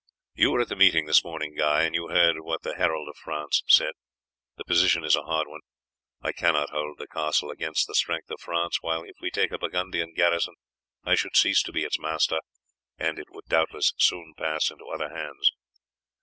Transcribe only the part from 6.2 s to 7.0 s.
I cannot hold